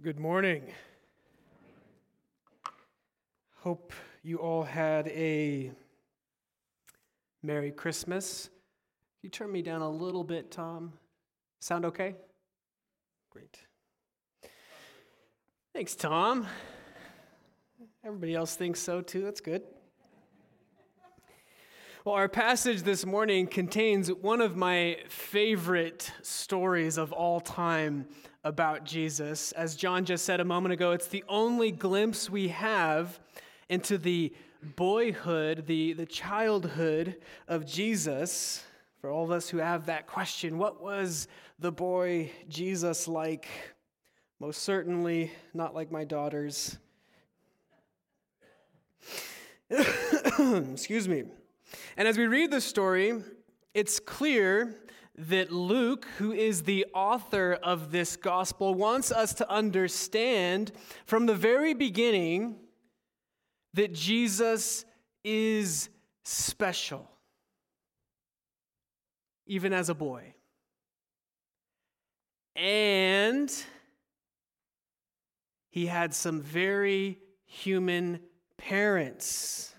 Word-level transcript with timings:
Good 0.00 0.20
morning. 0.20 0.62
Hope 3.56 3.92
you 4.22 4.36
all 4.36 4.62
had 4.62 5.08
a 5.08 5.72
Merry 7.42 7.72
Christmas. 7.72 8.44
Can 8.44 8.52
you 9.24 9.30
turn 9.30 9.50
me 9.50 9.60
down 9.60 9.82
a 9.82 9.90
little 9.90 10.22
bit, 10.22 10.52
Tom? 10.52 10.92
Sound 11.58 11.84
okay? 11.86 12.14
Great. 13.30 13.58
Thanks, 15.74 15.96
Tom. 15.96 16.46
Everybody 18.04 18.36
else 18.36 18.54
thinks 18.54 18.78
so 18.78 19.00
too. 19.00 19.24
That's 19.24 19.40
good. 19.40 19.62
Well, 22.04 22.14
our 22.14 22.28
passage 22.28 22.84
this 22.84 23.04
morning 23.04 23.48
contains 23.48 24.12
one 24.12 24.40
of 24.40 24.56
my 24.56 24.98
favorite 25.08 26.12
stories 26.22 26.98
of 26.98 27.12
all 27.12 27.40
time 27.40 28.06
about 28.48 28.82
Jesus. 28.82 29.52
As 29.52 29.76
John 29.76 30.06
just 30.06 30.24
said 30.24 30.40
a 30.40 30.44
moment 30.44 30.72
ago, 30.72 30.92
it's 30.92 31.08
the 31.08 31.22
only 31.28 31.70
glimpse 31.70 32.30
we 32.30 32.48
have 32.48 33.20
into 33.68 33.98
the 33.98 34.32
boyhood, 34.74 35.66
the, 35.66 35.92
the 35.92 36.06
childhood 36.06 37.16
of 37.46 37.66
Jesus. 37.66 38.64
For 39.02 39.10
all 39.10 39.22
of 39.22 39.30
us 39.30 39.50
who 39.50 39.58
have 39.58 39.84
that 39.86 40.06
question, 40.06 40.56
what 40.56 40.82
was 40.82 41.28
the 41.58 41.70
boy 41.70 42.32
Jesus 42.48 43.06
like? 43.06 43.46
Most 44.40 44.62
certainly 44.62 45.30
not 45.52 45.74
like 45.74 45.92
my 45.92 46.04
daughters. 46.04 46.78
Excuse 49.68 51.06
me. 51.06 51.24
And 51.98 52.08
as 52.08 52.16
we 52.16 52.26
read 52.26 52.50
the 52.50 52.62
story, 52.62 53.22
it's 53.74 54.00
clear 54.00 54.74
that 55.18 55.50
Luke, 55.50 56.06
who 56.18 56.32
is 56.32 56.62
the 56.62 56.86
author 56.94 57.58
of 57.60 57.90
this 57.90 58.16
gospel, 58.16 58.74
wants 58.74 59.10
us 59.10 59.34
to 59.34 59.50
understand 59.50 60.70
from 61.06 61.26
the 61.26 61.34
very 61.34 61.74
beginning 61.74 62.56
that 63.74 63.92
Jesus 63.92 64.84
is 65.24 65.88
special, 66.24 67.10
even 69.46 69.72
as 69.72 69.88
a 69.88 69.94
boy. 69.94 70.34
And 72.54 73.52
he 75.70 75.86
had 75.86 76.14
some 76.14 76.40
very 76.40 77.18
human 77.44 78.20
parents. 78.56 79.74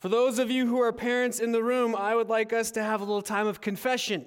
For 0.00 0.08
those 0.08 0.38
of 0.38 0.50
you 0.50 0.66
who 0.66 0.80
are 0.80 0.92
parents 0.92 1.40
in 1.40 1.52
the 1.52 1.62
room, 1.62 1.94
I 1.94 2.14
would 2.14 2.30
like 2.30 2.54
us 2.54 2.70
to 2.72 2.82
have 2.82 3.02
a 3.02 3.04
little 3.04 3.20
time 3.20 3.46
of 3.46 3.60
confession. 3.60 4.24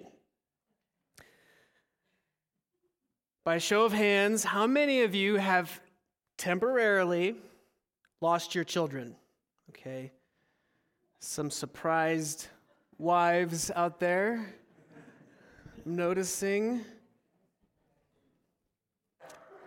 By 3.44 3.58
show 3.58 3.84
of 3.84 3.92
hands, 3.92 4.44
how 4.44 4.68
many 4.68 5.02
of 5.02 5.16
you 5.16 5.38
have 5.38 5.82
temporarily 6.38 7.36
lost 8.22 8.54
your 8.54 8.64
children? 8.64 9.16
Okay. 9.70 10.12
Some 11.20 11.50
surprised 11.50 12.48
wives 13.00 13.72
out 13.76 14.00
there 14.00 14.54
noticing. 15.86 16.86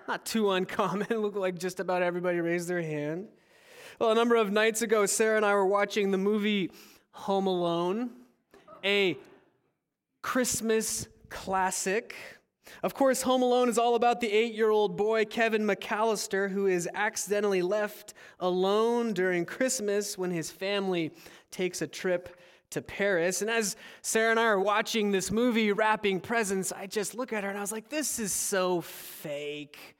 Not 0.07 0.25
too 0.25 0.53
uncommon. 0.53 1.09
Look 1.11 1.35
like 1.35 1.59
just 1.59 1.81
about 1.81 2.03
everybody 2.03 2.39
raised 2.39 2.69
their 2.69 2.81
hand. 2.81 3.27
Well, 3.99 4.11
a 4.11 4.15
number 4.15 4.37
of 4.37 4.53
nights 4.53 4.83
ago, 4.83 5.07
Sarah 5.07 5.39
and 5.39 5.47
I 5.47 5.55
were 5.55 5.65
watching 5.65 6.11
the 6.11 6.19
movie 6.19 6.71
Home 7.13 7.47
Alone, 7.47 8.11
a 8.85 9.17
Christmas 10.21 11.09
classic. 11.31 12.15
Of 12.83 12.93
course, 12.93 13.23
Home 13.23 13.41
Alone 13.41 13.71
is 13.71 13.79
all 13.79 13.95
about 13.95 14.21
the 14.21 14.31
eight 14.31 14.53
year 14.53 14.69
old 14.69 14.99
boy, 14.99 15.25
Kevin 15.25 15.63
McAllister, 15.63 16.51
who 16.51 16.67
is 16.67 16.87
accidentally 16.93 17.63
left 17.63 18.13
alone 18.39 19.15
during 19.15 19.47
Christmas 19.47 20.19
when 20.19 20.31
his 20.31 20.51
family 20.51 21.11
takes 21.51 21.81
a 21.81 21.87
trip 21.87 22.39
to 22.69 22.83
Paris. 22.83 23.41
And 23.41 23.51
as 23.51 23.77
Sarah 24.03 24.31
and 24.31 24.39
I 24.39 24.45
are 24.45 24.61
watching 24.61 25.11
this 25.11 25.31
movie, 25.31 25.73
wrapping 25.73 26.21
presents, 26.21 26.71
I 26.71 26.87
just 26.87 27.15
look 27.15 27.33
at 27.33 27.45
her 27.45 27.49
and 27.49 27.57
I 27.57 27.63
was 27.63 27.73
like, 27.73 27.89
this 27.89 28.19
is 28.19 28.31
so 28.31 28.83
fake 28.83 29.96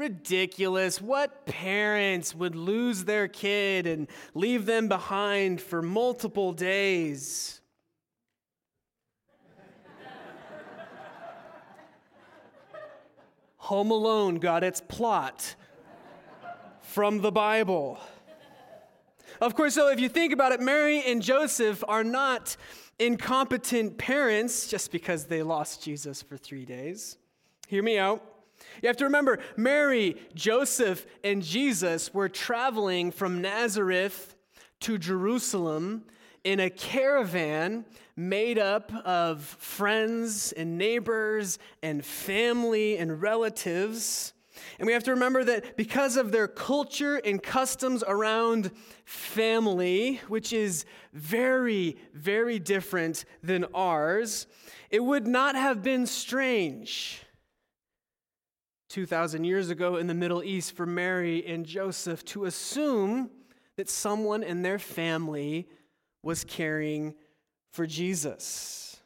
ridiculous. 0.00 1.00
What 1.00 1.46
parents 1.46 2.34
would 2.34 2.56
lose 2.56 3.04
their 3.04 3.28
kid 3.28 3.86
and 3.86 4.08
leave 4.34 4.66
them 4.66 4.88
behind 4.88 5.60
for 5.60 5.82
multiple 5.82 6.52
days? 6.52 7.60
Home 13.58 13.92
Alone 13.92 14.36
got 14.36 14.64
its 14.64 14.80
plot 14.80 15.54
from 16.80 17.20
the 17.20 17.30
Bible. 17.30 18.00
Of 19.40 19.54
course, 19.54 19.74
so 19.74 19.88
if 19.88 20.00
you 20.00 20.08
think 20.08 20.32
about 20.32 20.50
it, 20.50 20.60
Mary 20.60 21.02
and 21.06 21.22
Joseph 21.22 21.84
are 21.86 22.02
not 22.02 22.56
incompetent 22.98 23.96
parents 23.96 24.66
just 24.66 24.90
because 24.90 25.26
they 25.26 25.42
lost 25.42 25.84
Jesus 25.84 26.20
for 26.20 26.36
three 26.36 26.64
days. 26.64 27.16
Hear 27.68 27.82
me 27.82 27.96
out. 27.96 28.39
You 28.82 28.88
have 28.88 28.96
to 28.98 29.04
remember, 29.04 29.38
Mary, 29.56 30.16
Joseph, 30.34 31.06
and 31.22 31.42
Jesus 31.42 32.12
were 32.14 32.28
traveling 32.28 33.10
from 33.10 33.40
Nazareth 33.42 34.34
to 34.80 34.98
Jerusalem 34.98 36.04
in 36.44 36.60
a 36.60 36.70
caravan 36.70 37.84
made 38.16 38.58
up 38.58 38.92
of 39.04 39.42
friends 39.42 40.52
and 40.52 40.78
neighbors 40.78 41.58
and 41.82 42.04
family 42.04 42.96
and 42.96 43.20
relatives. 43.20 44.32
And 44.78 44.86
we 44.86 44.92
have 44.92 45.04
to 45.04 45.12
remember 45.12 45.44
that 45.44 45.76
because 45.76 46.16
of 46.16 46.32
their 46.32 46.48
culture 46.48 47.16
and 47.16 47.42
customs 47.42 48.02
around 48.06 48.70
family, 49.04 50.20
which 50.28 50.52
is 50.52 50.84
very, 51.12 51.96
very 52.14 52.58
different 52.58 53.24
than 53.42 53.66
ours, 53.74 54.46
it 54.90 55.02
would 55.02 55.26
not 55.26 55.54
have 55.54 55.82
been 55.82 56.06
strange 56.06 57.22
2,000 58.90 59.44
years 59.44 59.70
ago 59.70 59.96
in 59.96 60.08
the 60.08 60.14
Middle 60.14 60.42
East 60.42 60.76
for 60.76 60.84
Mary 60.84 61.46
and 61.46 61.64
Joseph 61.64 62.24
to 62.26 62.44
assume 62.44 63.30
that 63.76 63.88
someone 63.88 64.42
in 64.42 64.62
their 64.62 64.80
family 64.80 65.68
was 66.24 66.44
caring 66.44 67.14
for 67.72 67.86
Jesus. 67.86 69.00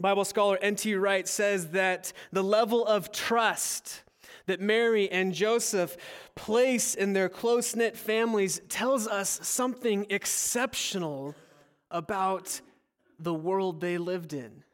Bible 0.00 0.24
scholar 0.24 0.58
N.T. 0.62 0.94
Wright 0.94 1.28
says 1.28 1.68
that 1.68 2.14
the 2.32 2.42
level 2.42 2.86
of 2.86 3.12
trust 3.12 4.02
that 4.46 4.58
Mary 4.58 5.10
and 5.10 5.34
Joseph 5.34 5.96
place 6.34 6.94
in 6.94 7.12
their 7.12 7.28
close 7.28 7.76
knit 7.76 7.94
families 7.94 8.62
tells 8.70 9.06
us 9.06 9.38
something 9.42 10.06
exceptional 10.08 11.34
about 11.90 12.62
the 13.18 13.34
world 13.34 13.82
they 13.82 13.98
lived 13.98 14.32
in 14.32 14.64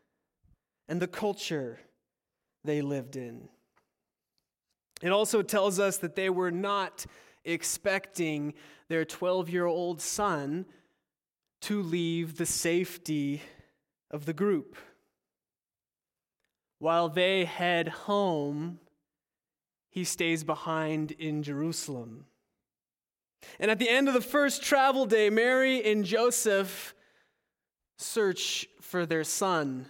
and 0.89 1.03
the 1.03 1.09
culture 1.09 1.81
they 2.65 2.81
lived 2.81 3.17
in. 3.17 3.49
It 5.03 5.11
also 5.11 5.43
tells 5.43 5.79
us 5.79 5.99
that 5.99 6.17
they 6.17 6.31
were 6.31 6.51
not 6.51 7.07
expecting 7.45 8.55
their 8.89 9.05
12 9.05 9.49
year 9.51 9.67
old 9.67 10.01
son 10.01 10.67
to 11.63 11.83
leave 11.83 12.37
the 12.37 12.47
safety 12.47 13.43
of 14.11 14.25
the 14.25 14.33
group. 14.33 14.77
While 16.79 17.09
they 17.09 17.45
head 17.45 17.89
home, 17.89 18.79
he 19.91 20.05
stays 20.05 20.45
behind 20.45 21.13
in 21.13 21.43
Jerusalem. 21.43 22.27
And 23.59 23.71
at 23.71 23.79
the 23.79 23.89
end 23.89 24.09
of 24.09 24.15
the 24.15 24.21
first 24.21 24.63
travel 24.63 25.07
day, 25.07 25.31
Mary 25.31 25.85
and 25.91 26.05
Joseph 26.05 26.95
search 27.97 28.67
for 28.81 29.07
their 29.07 29.25
son 29.25 29.87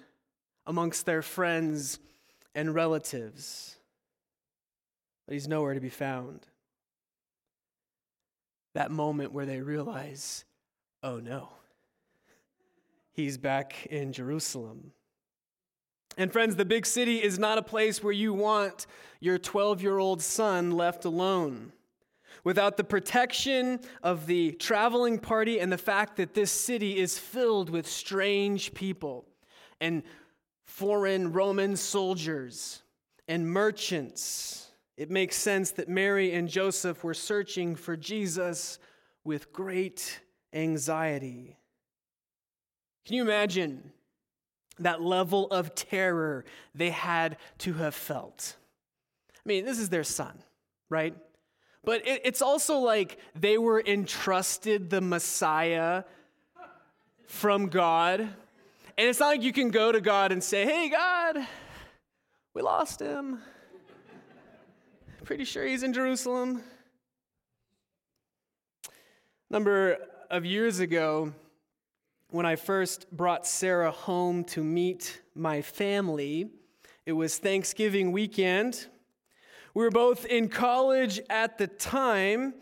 amongst 0.67 1.05
their 1.07 1.23
friends 1.23 1.99
and 2.55 2.75
relatives 2.75 3.78
but 5.28 5.34
he's 5.34 5.47
nowhere 5.47 5.75
to 5.75 5.80
be 5.80 5.91
found. 5.91 6.47
That 8.72 8.91
moment 8.91 9.30
where 9.30 9.45
they 9.45 9.60
realize, 9.60 10.47
oh 11.03 11.19
no, 11.19 11.51
he's 13.13 13.36
back 13.36 13.86
in 13.91 14.15
Jerusalem. 14.15 14.92
And 16.16 16.33
friends, 16.33 16.57
the 16.57 16.65
big 16.65 16.86
city 16.86 17.22
is 17.22 17.39
not 17.39 17.59
a 17.59 17.63
place 17.63 18.03
where 18.03 18.13
you 18.13 18.33
want 18.33 18.86
your 19.21 19.36
12 19.36 19.83
year 19.83 19.98
old 19.98 20.22
son 20.22 20.71
left 20.71 21.04
alone. 21.04 21.72
Without 22.42 22.78
the 22.78 22.84
protection 22.84 23.80
of 24.03 24.27
the 24.27 24.53
traveling 24.53 25.19
party 25.19 25.60
and 25.60 25.71
the 25.71 25.77
fact 25.77 26.16
that 26.16 26.33
this 26.33 26.51
city 26.51 26.97
is 26.97 27.19
filled 27.19 27.69
with 27.69 27.86
strange 27.86 28.72
people 28.72 29.27
and 29.78 30.04
foreign 30.65 31.33
Roman 31.34 31.77
soldiers 31.77 32.80
and 33.28 33.47
merchants 33.47 34.67
it 34.98 35.12
makes 35.12 35.36
sense 35.36 35.71
that 35.71 35.89
Mary 35.89 36.33
and 36.33 36.48
Joseph 36.48 37.04
were 37.04 37.15
searching 37.15 37.77
for 37.77 37.97
Jesus 37.97 38.80
with 39.22 39.53
great 39.53 40.21
anxiety. 40.53 41.56
Can 43.06 43.15
you 43.15 43.22
imagine 43.22 43.92
that 44.80 45.00
level 45.00 45.47
of 45.53 45.77
terror 45.77 46.45
they 46.74 46.91
had 46.91 47.36
to 47.59 47.74
have 47.74 47.95
felt? 47.95 48.56
I 49.36 49.41
mean, 49.48 49.65
this 49.65 49.78
is 49.78 49.89
their 49.89 50.03
son, 50.03 50.42
right? 50.91 51.15
But 51.84 52.04
it, 52.04 52.22
it's 52.24 52.42
also 52.42 52.78
like 52.78 53.18
they 53.36 53.56
were 53.56 53.80
entrusted 53.80 54.91
the 54.91 55.01
Messiah 55.01 56.03
from 57.28 57.68
God. 57.68 58.21
And 58.21 59.09
it's 59.09 59.21
not 59.21 59.28
like 59.28 59.42
you 59.44 59.53
can 59.53 59.71
go 59.71 59.92
to 59.92 60.01
God 60.01 60.33
and 60.33 60.42
say, 60.42 60.65
hey, 60.65 60.89
God, 60.89 61.39
we 62.53 62.62
lost 62.62 62.98
him. 62.98 63.42
Pretty 65.28 65.45
sure 65.45 65.66
he's 65.66 65.83
in 65.83 65.92
Jerusalem. 65.92 66.63
Number 69.51 69.98
of 70.30 70.47
years 70.47 70.80
ago, 70.80 71.34
when 72.30 72.47
I 72.47 72.57
first 72.57 73.10
brought 73.15 73.47
Sarah 73.47 73.91
home 73.91 74.42
to 74.45 74.65
meet 74.65 75.21
my 75.34 75.60
family, 75.60 76.48
it 77.04 77.13
was 77.13 77.36
Thanksgiving 77.36 78.10
weekend. 78.10 78.86
We 79.75 79.84
were 79.84 79.91
both 79.91 80.25
in 80.25 80.48
college 80.48 81.21
at 81.28 81.59
the 81.59 81.66
time, 81.66 82.54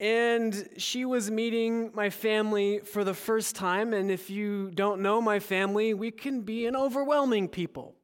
and 0.00 0.66
she 0.78 1.04
was 1.04 1.30
meeting 1.30 1.90
my 1.92 2.08
family 2.08 2.78
for 2.78 3.04
the 3.04 3.12
first 3.12 3.54
time. 3.54 3.92
And 3.92 4.10
if 4.10 4.30
you 4.30 4.70
don't 4.70 5.02
know 5.02 5.20
my 5.20 5.40
family, 5.40 5.92
we 5.92 6.10
can 6.10 6.40
be 6.40 6.64
an 6.64 6.74
overwhelming 6.74 7.48
people. 7.48 7.94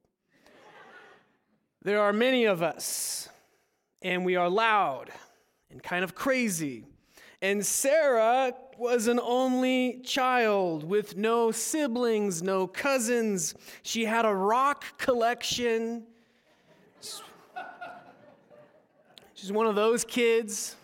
there 1.83 2.03
are 2.03 2.13
many 2.13 2.45
of 2.45 2.63
us, 2.63 3.31
and 4.03 4.25
we 4.25 4.37
are 4.37 4.49
loud 4.49 5.11
and 5.71 5.83
kind 5.83 6.05
of 6.05 6.15
crazy. 6.15 6.85
And 7.43 7.65
Sarah 7.65 8.55
was 8.79 9.07
an 9.07 9.19
only 9.21 10.01
child 10.05 10.85
with 10.85 11.17
no 11.17 11.51
siblings, 11.51 12.43
no 12.43 12.67
cousins. 12.67 13.55
She 13.83 14.05
had 14.05 14.25
a 14.25 14.35
rock 14.35 14.99
collection. 14.99 16.05
She's 19.35 19.53
one 19.53 19.67
of 19.67 19.75
those 19.75 20.05
kids. 20.05 20.77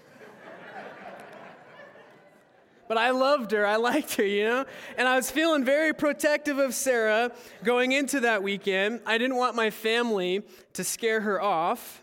But 2.89 2.99
I 2.99 3.11
loved 3.11 3.51
her. 3.51 3.67
I 3.67 3.77
liked 3.77 4.15
her, 4.15 4.25
you 4.25 4.45
know? 4.45 4.65
And 4.97 5.09
I 5.09 5.17
was 5.17 5.31
feeling 5.31 5.65
very 5.65 5.93
protective 5.93 6.59
of 6.59 6.73
Sarah 6.73 7.33
going 7.65 7.93
into 7.93 8.21
that 8.21 8.43
weekend. 8.43 9.01
I 9.05 9.19
didn't 9.19 9.37
want 9.37 9.57
my 9.57 9.71
family 9.71 10.43
to 10.75 10.85
scare 10.85 11.21
her 11.21 11.43
off. 11.43 12.03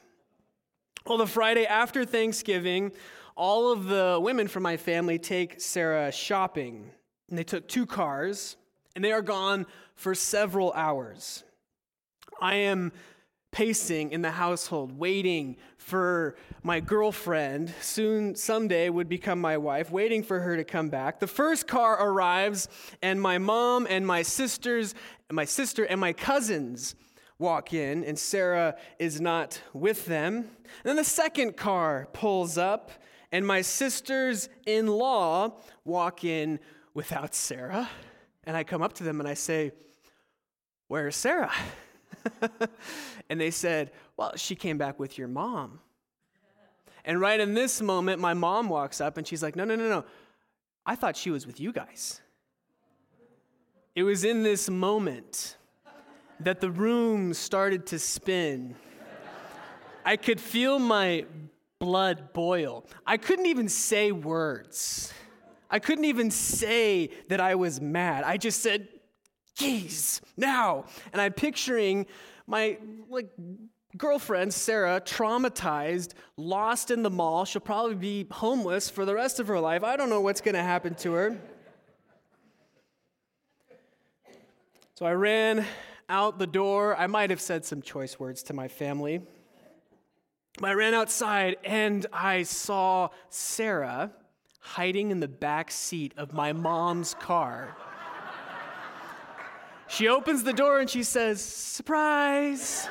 Well, 1.05 1.17
the 1.17 1.27
Friday 1.27 1.65
after 1.65 2.05
Thanksgiving, 2.05 2.93
all 3.35 3.73
of 3.73 3.87
the 3.87 4.17
women 4.21 4.47
from 4.47 4.63
my 4.63 4.77
family 4.77 5.19
take 5.19 5.59
Sarah 5.59 6.13
shopping. 6.13 6.91
And 7.27 7.37
they 7.37 7.43
took 7.43 7.67
two 7.67 7.85
cars, 7.85 8.55
and 8.95 9.03
they 9.03 9.11
are 9.11 9.21
gone 9.21 9.65
for 9.95 10.15
several 10.15 10.71
hours. 10.71 11.43
I 12.39 12.55
am 12.55 12.93
pacing 13.51 14.11
in 14.11 14.21
the 14.21 14.31
household, 14.31 14.97
waiting 14.97 15.57
for 15.77 16.37
my 16.63 16.79
girlfriend, 16.79 17.73
soon 17.81 18.33
someday 18.35 18.89
would 18.89 19.09
become 19.09 19.41
my 19.41 19.57
wife, 19.57 19.91
waiting 19.91 20.23
for 20.23 20.39
her 20.39 20.55
to 20.55 20.63
come 20.63 20.87
back. 20.87 21.19
The 21.19 21.27
first 21.27 21.67
car 21.67 22.01
arrives, 22.01 22.69
and 23.01 23.21
my 23.21 23.39
mom 23.39 23.87
and 23.89 24.07
my 24.07 24.21
sisters, 24.21 24.95
my 25.29 25.43
sister 25.43 25.83
and 25.83 25.99
my 25.99 26.13
cousins 26.13 26.95
walk 27.43 27.73
in, 27.73 28.03
and 28.05 28.17
Sarah 28.17 28.75
is 28.97 29.21
not 29.21 29.61
with 29.73 30.05
them. 30.05 30.35
And 30.37 30.85
then 30.85 30.95
the 30.95 31.03
second 31.03 31.57
car 31.57 32.07
pulls 32.13 32.57
up, 32.57 32.89
and 33.31 33.45
my 33.45 33.61
sisters 33.61 34.49
in 34.65 34.87
law 34.87 35.59
walk 35.83 36.23
in 36.23 36.59
without 36.93 37.35
Sarah. 37.35 37.89
And 38.45 38.57
I 38.57 38.63
come 38.63 38.81
up 38.81 38.93
to 38.93 39.03
them 39.03 39.19
and 39.19 39.29
I 39.29 39.35
say, 39.35 39.73
Where's 40.87 41.15
Sarah? 41.15 41.51
and 43.29 43.39
they 43.39 43.51
said, 43.51 43.91
Well, 44.17 44.33
she 44.35 44.55
came 44.55 44.77
back 44.77 44.99
with 44.99 45.17
your 45.17 45.27
mom. 45.27 45.79
And 47.05 47.19
right 47.19 47.39
in 47.39 47.53
this 47.53 47.81
moment, 47.81 48.21
my 48.21 48.33
mom 48.33 48.69
walks 48.69 49.01
up 49.01 49.17
and 49.17 49.27
she's 49.27 49.43
like, 49.43 49.55
No, 49.55 49.65
no, 49.65 49.75
no, 49.75 49.89
no. 49.89 50.05
I 50.85 50.95
thought 50.95 51.17
she 51.17 51.29
was 51.29 51.45
with 51.45 51.59
you 51.59 51.71
guys. 51.71 52.21
It 53.95 54.03
was 54.03 54.23
in 54.23 54.43
this 54.43 54.69
moment 54.69 55.57
that 56.45 56.61
the 56.61 56.71
room 56.71 57.33
started 57.33 57.85
to 57.87 57.99
spin. 57.99 58.75
I 60.05 60.17
could 60.17 60.39
feel 60.39 60.79
my 60.79 61.25
blood 61.79 62.33
boil. 62.33 62.85
I 63.05 63.17
couldn't 63.17 63.45
even 63.45 63.69
say 63.69 64.11
words. 64.11 65.13
I 65.69 65.79
couldn't 65.79 66.05
even 66.05 66.29
say 66.31 67.09
that 67.29 67.39
I 67.39 67.55
was 67.55 67.81
mad. 67.81 68.23
I 68.23 68.37
just 68.37 68.61
said, 68.61 68.87
geez, 69.55 70.21
now. 70.37 70.85
And 71.11 71.21
I'm 71.21 71.33
picturing 71.33 72.05
my 72.47 72.77
like 73.09 73.29
girlfriend, 73.97 74.53
Sarah, 74.53 75.01
traumatized, 75.01 76.13
lost 76.37 76.91
in 76.91 77.03
the 77.03 77.09
mall. 77.09 77.45
She'll 77.45 77.61
probably 77.61 77.95
be 77.95 78.27
homeless 78.29 78.89
for 78.89 79.05
the 79.05 79.13
rest 79.13 79.39
of 79.39 79.47
her 79.47 79.59
life. 79.59 79.83
I 79.83 79.95
don't 79.95 80.09
know 80.09 80.21
what's 80.21 80.41
going 80.41 80.55
to 80.55 80.63
happen 80.63 80.95
to 80.95 81.13
her. 81.13 81.37
So 84.95 85.05
I 85.05 85.13
ran 85.13 85.65
out 86.09 86.39
the 86.39 86.47
door. 86.47 86.95
I 86.95 87.07
might 87.07 87.29
have 87.29 87.41
said 87.41 87.65
some 87.65 87.81
choice 87.81 88.19
words 88.19 88.43
to 88.43 88.53
my 88.53 88.67
family. 88.67 89.21
But 90.59 90.69
I 90.69 90.73
ran 90.73 90.93
outside 90.93 91.57
and 91.63 92.05
I 92.13 92.43
saw 92.43 93.09
Sarah 93.29 94.11
hiding 94.59 95.11
in 95.11 95.19
the 95.19 95.27
back 95.27 95.71
seat 95.71 96.13
of 96.15 96.33
my 96.33 96.53
mom's 96.53 97.15
car. 97.15 97.75
She 99.87 100.07
opens 100.07 100.43
the 100.43 100.53
door 100.53 100.79
and 100.79 100.89
she 100.89 101.03
says, 101.03 101.43
Surprise! 101.43 102.87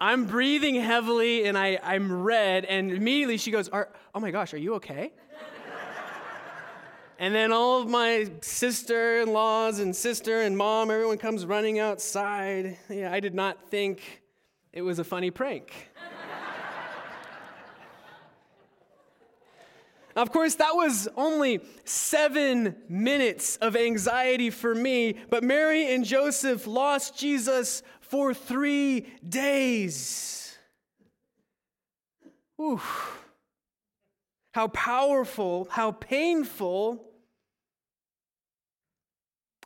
I'm 0.00 0.24
breathing 0.24 0.74
heavily 0.74 1.44
and 1.44 1.56
I, 1.56 1.78
I'm 1.80 2.22
red, 2.22 2.64
and 2.64 2.90
immediately 2.90 3.36
she 3.36 3.52
goes, 3.52 3.70
Oh 3.72 4.20
my 4.20 4.32
gosh, 4.32 4.52
are 4.52 4.58
you 4.58 4.74
okay? 4.74 5.12
And 7.22 7.32
then 7.32 7.52
all 7.52 7.80
of 7.80 7.88
my 7.88 8.28
sister 8.40 9.20
in 9.20 9.32
laws 9.32 9.78
and 9.78 9.94
sister 9.94 10.40
and 10.40 10.58
mom, 10.58 10.90
everyone 10.90 11.18
comes 11.18 11.46
running 11.46 11.78
outside. 11.78 12.76
Yeah, 12.88 13.12
I 13.12 13.20
did 13.20 13.32
not 13.32 13.68
think 13.68 14.24
it 14.72 14.82
was 14.82 14.98
a 14.98 15.04
funny 15.04 15.30
prank. 15.30 15.72
of 20.16 20.32
course, 20.32 20.56
that 20.56 20.74
was 20.74 21.06
only 21.16 21.60
seven 21.84 22.74
minutes 22.88 23.56
of 23.58 23.76
anxiety 23.76 24.50
for 24.50 24.74
me, 24.74 25.14
but 25.30 25.44
Mary 25.44 25.94
and 25.94 26.04
Joseph 26.04 26.66
lost 26.66 27.16
Jesus 27.16 27.84
for 28.00 28.34
three 28.34 29.06
days. 29.28 30.58
Oof. 32.60 33.20
How 34.54 34.66
powerful, 34.66 35.68
how 35.70 35.92
painful, 35.92 37.11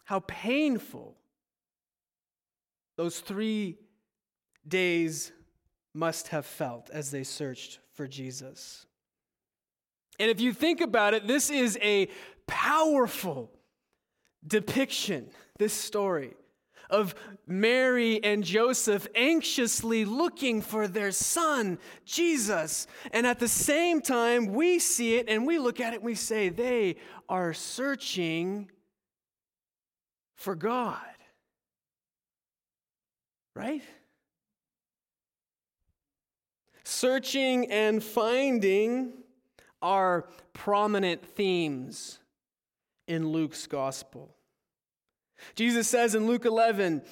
how 0.06 0.20
painful 0.20 1.16
those 2.96 3.20
three 3.20 3.76
days 4.66 5.32
must 5.92 6.28
have 6.28 6.46
felt 6.46 6.88
as 6.90 7.10
they 7.10 7.24
searched 7.24 7.80
for 7.92 8.06
Jesus. 8.06 8.86
And 10.18 10.30
if 10.30 10.40
you 10.40 10.52
think 10.52 10.80
about 10.80 11.12
it, 11.12 11.26
this 11.26 11.50
is 11.50 11.76
a 11.82 12.08
powerful 12.46 13.50
depiction, 14.46 15.28
this 15.58 15.72
story 15.72 16.34
of 16.88 17.16
Mary 17.48 18.22
and 18.22 18.44
Joseph 18.44 19.08
anxiously 19.16 20.04
looking 20.04 20.62
for 20.62 20.86
their 20.86 21.10
son, 21.10 21.78
Jesus. 22.04 22.86
And 23.12 23.26
at 23.26 23.40
the 23.40 23.48
same 23.48 24.00
time, 24.00 24.52
we 24.52 24.78
see 24.78 25.16
it 25.16 25.28
and 25.28 25.44
we 25.44 25.58
look 25.58 25.80
at 25.80 25.94
it 25.94 25.96
and 25.96 26.04
we 26.04 26.14
say, 26.14 26.48
they 26.48 26.96
are 27.28 27.52
searching 27.52 28.70
for 30.36 30.54
God. 30.54 31.00
Right? 33.54 33.82
Searching 36.84 37.70
and 37.70 38.02
finding 38.02 39.12
are 39.82 40.28
prominent 40.52 41.24
themes 41.24 42.20
in 43.08 43.28
Luke's 43.28 43.66
gospel. 43.66 44.34
Jesus 45.54 45.88
says 45.88 46.14
in 46.14 46.26
Luke 46.26 46.44
11, 46.44 47.02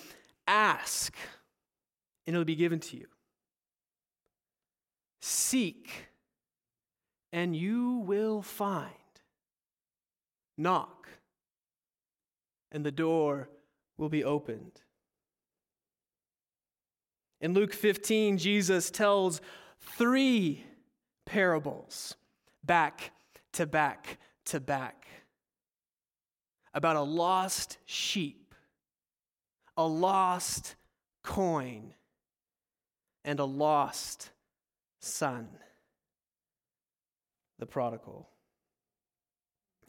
Ask, 0.46 1.14
and 2.26 2.34
it'll 2.34 2.44
be 2.44 2.54
given 2.54 2.80
to 2.80 2.96
you. 2.96 3.06
Seek, 5.20 5.90
and 7.32 7.56
you 7.56 8.02
will 8.06 8.42
find. 8.42 8.90
Knock, 10.56 11.08
and 12.74 12.84
the 12.84 12.90
door 12.90 13.48
will 13.96 14.08
be 14.08 14.24
opened. 14.24 14.82
In 17.40 17.54
Luke 17.54 17.72
15, 17.72 18.36
Jesus 18.36 18.90
tells 18.90 19.40
three 19.80 20.64
parables 21.24 22.16
back 22.64 23.12
to 23.52 23.64
back 23.64 24.18
to 24.46 24.58
back 24.58 25.06
about 26.74 26.96
a 26.96 27.02
lost 27.02 27.78
sheep, 27.84 28.54
a 29.76 29.86
lost 29.86 30.74
coin, 31.22 31.94
and 33.24 33.38
a 33.38 33.44
lost 33.44 34.30
son, 34.98 35.48
the 37.60 37.66
prodigal. 37.66 38.28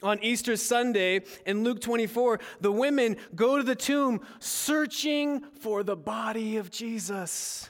On 0.04 0.20
Easter 0.22 0.56
Sunday 0.56 1.22
in 1.46 1.64
Luke 1.64 1.82
24, 1.82 2.40
the 2.62 2.72
women 2.72 3.18
go 3.34 3.58
to 3.58 3.64
the 3.64 3.76
tomb 3.76 4.22
searching 4.40 5.42
for 5.60 5.84
the 5.84 5.96
body 5.96 6.58
of 6.58 6.70
Jesus. 6.70 7.70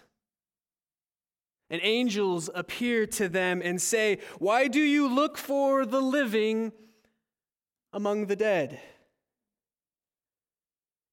And 1.70 1.82
angels 1.84 2.50
appear 2.54 3.06
to 3.08 3.28
them 3.28 3.62
and 3.64 3.82
say, 3.82 4.20
Why 4.40 4.68
do 4.68 4.80
you 4.80 5.08
look 5.08 5.38
for 5.38 5.86
the 5.86 6.02
living 6.02 6.72
among 7.94 8.28
the 8.28 8.36
dead? 8.36 8.80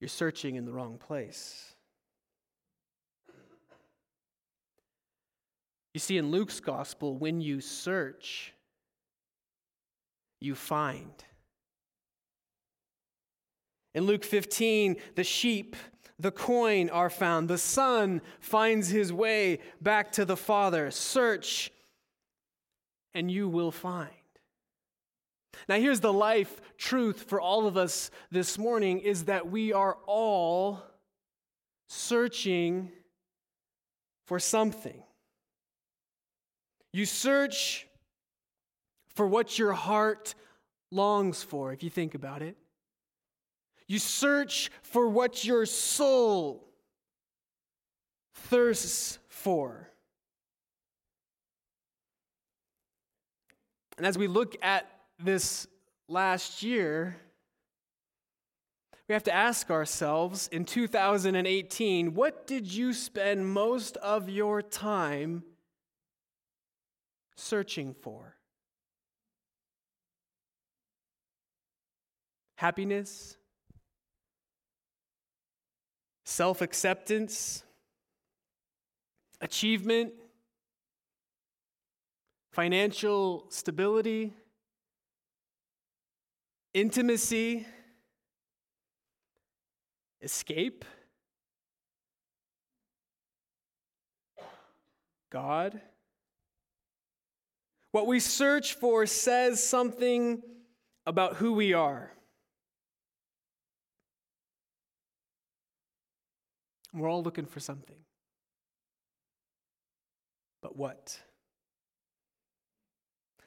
You're 0.01 0.09
searching 0.09 0.57
in 0.57 0.65
the 0.65 0.73
wrong 0.73 0.99
place. 0.99 1.73
You 5.95 6.01
see, 6.01 6.17
in 6.17 6.31
Luke's 6.31 6.59
gospel, 6.59 7.17
when 7.17 7.41
you 7.41 7.61
search, 7.61 8.55
you 10.43 10.55
find. 10.55 11.25
In 13.95 14.05
Luke 14.05 14.25
15, 14.25 14.97
the 15.17 15.25
sheep, 15.25 15.77
the 16.19 16.31
coin 16.31 16.89
are 16.91 17.11
found. 17.11 17.49
The 17.49 17.59
son 17.59 18.23
finds 18.41 18.89
his 18.89 19.13
way 19.13 19.59
back 19.81 20.13
to 20.13 20.25
the 20.25 20.37
father. 20.37 20.91
Search, 20.91 21.71
and 23.15 23.31
you 23.31 23.49
will 23.49 23.71
find. 23.71 24.11
Now, 25.69 25.77
here's 25.77 26.01
the 26.01 26.13
life 26.13 26.61
truth 26.79 27.25
for 27.29 27.41
all 27.41 27.67
of 27.67 27.77
us 27.77 28.11
this 28.31 28.59
morning 28.59 29.01
is 29.01 29.25
that 29.25 29.51
we 29.51 29.73
are 29.73 29.99
all 30.07 30.83
searching 31.89 32.91
for 34.27 34.39
something. 34.39 35.03
You 36.93 37.07
search 37.07 37.87
for 39.15 39.27
what 39.27 39.59
your 39.59 39.73
heart 39.73 40.35
longs 40.91 41.43
for, 41.43 41.73
if 41.73 41.83
you 41.83 41.91
think 41.91 42.15
about 42.15 42.43
it. 42.43 42.57
You 43.87 43.99
search 43.99 44.71
for 44.83 45.09
what 45.09 45.45
your 45.45 45.67
soul 45.67 46.69
thirsts 48.35 49.19
for. 49.29 49.89
And 53.99 54.07
as 54.07 54.17
we 54.17 54.27
look 54.27 54.57
at 54.63 54.89
this 55.19 55.67
last 56.09 56.63
year, 56.63 57.17
we 59.09 59.13
have 59.13 59.25
to 59.25 59.35
ask 59.35 59.71
ourselves 59.71 60.49
in 60.49 60.65
2018 60.65 62.15
what 62.15 62.47
did 62.47 62.73
you 62.73 62.93
spend 62.95 63.47
most 63.47 63.97
of 63.99 64.31
your 64.31 64.63
time 64.63 65.43
searching 67.37 67.95
for? 67.95 68.37
Happiness? 72.63 73.37
Self 76.25 76.61
acceptance? 76.61 77.65
Achievement? 79.41 80.13
Financial 82.53 83.47
stability? 83.49 84.33
Intimacy? 86.73 87.67
Escape? 90.21 90.85
God? 95.31 95.81
What 97.91 98.07
we 98.07 98.21
search 98.21 98.75
for 98.75 99.05
says 99.07 99.61
something 99.61 100.41
about 101.05 101.35
who 101.35 101.55
we 101.55 101.73
are. 101.73 102.13
We're 106.95 107.09
all 107.09 107.23
looking 107.23 107.47
for 107.47 107.61
something. 107.61 107.97
But 110.63 110.77
what? 110.77 111.19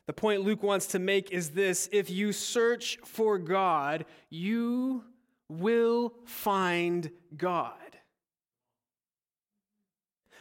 The 0.07 0.13
point 0.13 0.41
Luke 0.41 0.61
wants 0.61 0.87
to 0.87 0.99
make 0.99 1.31
is 1.31 1.51
this 1.51 1.89
if 1.91 2.09
you 2.09 2.31
search 2.31 2.97
for 3.03 3.37
God, 3.37 4.05
you 4.29 5.03
will 5.49 6.13
find 6.25 7.09
God. 7.35 7.73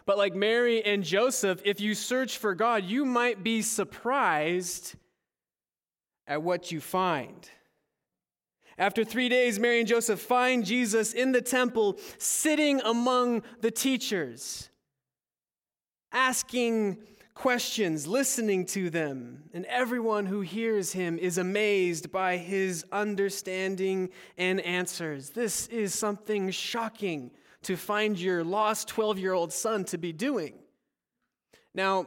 But 0.07 0.19
like 0.19 0.35
Mary 0.35 0.85
and 0.85 1.03
Joseph, 1.03 1.63
if 1.65 1.81
you 1.81 1.95
search 1.95 2.37
for 2.37 2.55
God, 2.55 2.85
you 2.85 3.07
might 3.07 3.43
be 3.43 3.63
surprised 3.63 4.97
at 6.27 6.43
what 6.43 6.71
you 6.71 6.81
find. 6.81 7.49
After 8.79 9.05
three 9.05 9.29
days, 9.29 9.59
Mary 9.59 9.79
and 9.81 9.89
Joseph 9.89 10.21
find 10.21 10.65
Jesus 10.65 11.13
in 11.13 11.33
the 11.33 11.43
temple, 11.43 11.99
sitting 12.19 12.81
among 12.81 13.43
the 13.61 13.71
teachers, 13.71 14.69
asking 16.13 16.99
questions, 17.35 18.07
listening 18.07 18.65
to 18.67 18.91
them. 18.91 19.45
And 19.53 19.65
everyone 19.67 20.27
who 20.27 20.41
hears 20.41 20.93
him 20.93 21.19
is 21.19 21.39
amazed 21.39 22.11
by 22.11 22.37
his 22.37 22.85
understanding 22.93 24.11
and 24.39 24.61
answers. 24.61 25.31
This 25.31 25.67
is 25.69 25.95
something 25.95 26.51
shocking 26.51 27.31
to 27.63 27.77
find 27.77 28.19
your 28.19 28.45
lost 28.45 28.89
12 28.89 29.19
year 29.19 29.33
old 29.33 29.53
son 29.53 29.85
to 29.87 29.99
be 29.99 30.13
doing. 30.13 30.55
Now, 31.75 32.07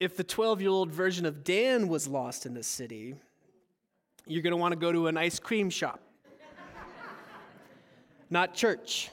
if 0.00 0.16
the 0.16 0.24
12 0.24 0.60
year 0.60 0.70
old 0.70 0.90
version 0.90 1.24
of 1.24 1.44
Dan 1.44 1.88
was 1.88 2.06
lost 2.06 2.44
in 2.44 2.54
the 2.54 2.62
city, 2.62 3.14
you're 4.26 4.42
going 4.42 4.52
to 4.52 4.56
want 4.56 4.72
to 4.72 4.78
go 4.78 4.92
to 4.92 5.06
an 5.06 5.16
ice 5.16 5.38
cream 5.38 5.70
shop, 5.70 6.00
not 8.28 8.54
church. 8.54 9.10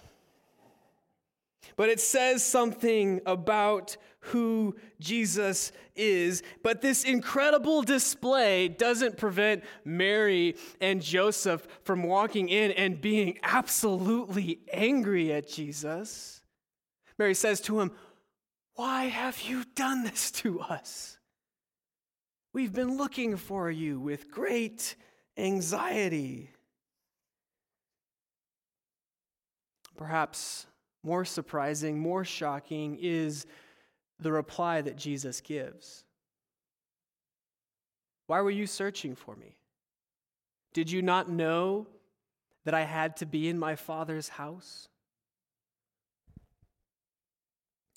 But 1.75 1.89
it 1.89 1.99
says 1.99 2.43
something 2.43 3.21
about 3.25 3.97
who 4.19 4.75
Jesus 4.99 5.71
is. 5.95 6.43
But 6.61 6.81
this 6.81 7.03
incredible 7.03 7.81
display 7.81 8.67
doesn't 8.69 9.17
prevent 9.17 9.63
Mary 9.83 10.55
and 10.79 11.01
Joseph 11.01 11.67
from 11.83 12.03
walking 12.03 12.49
in 12.49 12.71
and 12.71 13.01
being 13.01 13.37
absolutely 13.43 14.59
angry 14.71 15.33
at 15.33 15.47
Jesus. 15.47 16.41
Mary 17.17 17.33
says 17.33 17.59
to 17.61 17.79
him, 17.79 17.91
Why 18.75 19.05
have 19.05 19.41
you 19.41 19.65
done 19.75 20.03
this 20.03 20.31
to 20.31 20.61
us? 20.61 21.17
We've 22.53 22.71
been 22.71 22.97
looking 22.97 23.35
for 23.35 23.71
you 23.71 23.99
with 23.99 24.29
great 24.29 24.95
anxiety. 25.37 26.51
Perhaps 29.97 30.67
more 31.03 31.25
surprising, 31.25 31.99
more 31.99 32.23
shocking 32.23 32.97
is 33.01 33.47
the 34.19 34.31
reply 34.31 34.81
that 34.81 34.95
Jesus 34.95 35.41
gives. 35.41 36.03
Why 38.27 38.41
were 38.41 38.51
you 38.51 38.67
searching 38.67 39.15
for 39.15 39.35
me? 39.35 39.57
Did 40.73 40.91
you 40.91 41.01
not 41.01 41.29
know 41.29 41.87
that 42.65 42.75
I 42.75 42.83
had 42.83 43.17
to 43.17 43.25
be 43.25 43.49
in 43.49 43.57
my 43.57 43.75
Father's 43.75 44.29
house? 44.29 44.87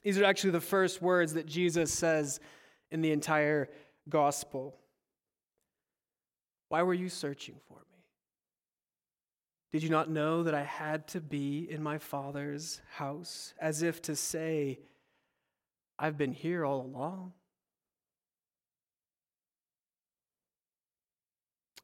These 0.03 0.19
are 0.19 0.25
actually 0.25 0.51
the 0.51 0.61
first 0.61 1.03
words 1.03 1.35
that 1.35 1.47
Jesus 1.47 1.93
says 1.93 2.41
in 2.91 3.03
the 3.03 3.13
entire 3.13 3.69
gospel. 4.09 4.79
Why 6.69 6.83
were 6.83 6.95
you 6.95 7.09
searching 7.09 7.57
for 7.69 7.79
me? 7.79 8.05
Did 9.73 9.83
you 9.83 9.91
not 9.91 10.11
know 10.11 10.43
that 10.43 10.55
I 10.55 10.63
had 10.63 11.07
to 11.09 11.21
be 11.21 11.67
in 11.71 11.83
my 11.83 11.99
Father's 11.99 12.81
house? 12.95 13.53
As 13.61 13.83
if 13.83 14.01
to 14.03 14.17
say, 14.17 14.79
I've 15.99 16.17
been 16.17 16.33
here 16.33 16.65
all 16.65 16.81
along. 16.81 17.33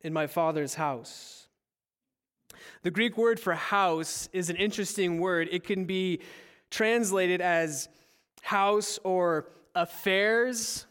In 0.00 0.12
my 0.12 0.26
Father's 0.26 0.74
house. 0.74 1.46
The 2.82 2.90
Greek 2.90 3.16
word 3.16 3.38
for 3.38 3.54
house 3.54 4.28
is 4.32 4.50
an 4.50 4.56
interesting 4.56 5.18
word. 5.18 5.48
It 5.52 5.64
can 5.64 5.84
be 5.84 6.20
translated 6.70 7.40
as 7.40 7.88
house 8.42 8.98
or 9.04 9.46
affairs 9.74 10.86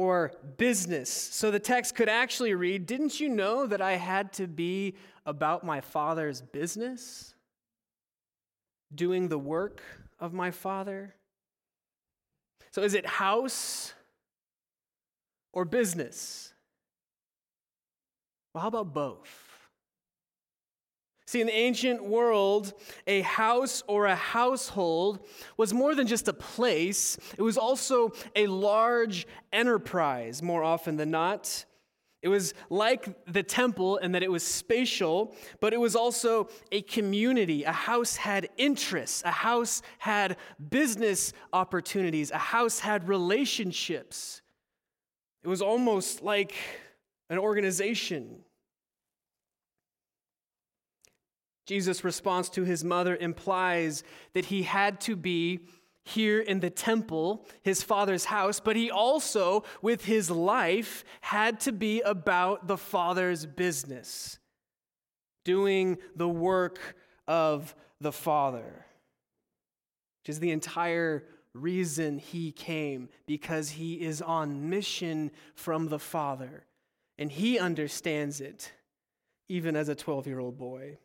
or 0.00 0.32
business. 0.56 1.10
So 1.10 1.50
the 1.50 1.58
text 1.58 1.94
could 1.94 2.08
actually 2.08 2.54
read 2.54 2.86
Didn't 2.86 3.20
you 3.20 3.28
know 3.28 3.66
that 3.66 3.82
I 3.82 3.92
had 3.92 4.32
to 4.34 4.46
be 4.46 4.94
about 5.26 5.62
my 5.62 5.82
father's 5.82 6.40
business? 6.40 7.34
Doing 8.94 9.28
the 9.28 9.38
work 9.38 9.82
of 10.18 10.32
my 10.32 10.52
father? 10.52 11.14
So 12.70 12.82
is 12.82 12.94
it 12.94 13.04
house 13.04 13.92
or 15.52 15.66
business? 15.66 16.54
Well, 18.54 18.62
how 18.62 18.68
about 18.68 18.94
both? 18.94 19.49
See, 21.30 21.40
in 21.40 21.46
the 21.46 21.56
ancient 21.56 22.02
world, 22.02 22.74
a 23.06 23.20
house 23.20 23.84
or 23.86 24.06
a 24.06 24.16
household 24.16 25.24
was 25.56 25.72
more 25.72 25.94
than 25.94 26.08
just 26.08 26.26
a 26.26 26.32
place, 26.32 27.16
it 27.38 27.42
was 27.42 27.56
also 27.56 28.10
a 28.34 28.48
large 28.48 29.28
enterprise, 29.52 30.42
more 30.42 30.64
often 30.64 30.96
than 30.96 31.12
not. 31.12 31.66
It 32.20 32.26
was 32.26 32.52
like 32.68 33.14
the 33.32 33.44
temple 33.44 33.98
in 33.98 34.10
that 34.10 34.24
it 34.24 34.30
was 34.32 34.42
spatial, 34.42 35.32
but 35.60 35.72
it 35.72 35.78
was 35.78 35.94
also 35.94 36.48
a 36.72 36.82
community. 36.82 37.62
A 37.62 37.70
house 37.70 38.16
had 38.16 38.48
interests, 38.56 39.22
a 39.24 39.30
house 39.30 39.82
had 39.98 40.36
business 40.68 41.32
opportunities, 41.52 42.32
a 42.32 42.38
house 42.38 42.80
had 42.80 43.06
relationships. 43.06 44.42
It 45.44 45.48
was 45.48 45.62
almost 45.62 46.22
like 46.22 46.56
an 47.28 47.38
organization. 47.38 48.40
Jesus' 51.70 52.02
response 52.02 52.48
to 52.48 52.64
his 52.64 52.82
mother 52.82 53.14
implies 53.14 54.02
that 54.32 54.46
he 54.46 54.64
had 54.64 55.00
to 55.02 55.14
be 55.14 55.60
here 56.02 56.40
in 56.40 56.58
the 56.58 56.68
temple, 56.68 57.46
his 57.62 57.80
father's 57.80 58.24
house, 58.24 58.58
but 58.58 58.74
he 58.74 58.90
also, 58.90 59.62
with 59.80 60.06
his 60.06 60.32
life, 60.32 61.04
had 61.20 61.60
to 61.60 61.70
be 61.70 62.00
about 62.00 62.66
the 62.66 62.76
father's 62.76 63.46
business, 63.46 64.40
doing 65.44 65.98
the 66.16 66.28
work 66.28 66.96
of 67.28 67.76
the 68.00 68.10
father, 68.10 68.84
which 70.22 70.30
is 70.30 70.40
the 70.40 70.50
entire 70.50 71.22
reason 71.54 72.18
he 72.18 72.50
came, 72.50 73.08
because 73.26 73.70
he 73.70 73.94
is 73.94 74.20
on 74.20 74.68
mission 74.68 75.30
from 75.54 75.86
the 75.86 76.00
father, 76.00 76.66
and 77.16 77.30
he 77.30 77.60
understands 77.60 78.40
it, 78.40 78.72
even 79.48 79.76
as 79.76 79.88
a 79.88 79.94
12 79.94 80.26
year 80.26 80.40
old 80.40 80.58
boy. 80.58 80.98